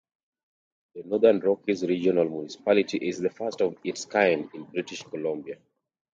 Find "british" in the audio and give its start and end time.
4.63-5.03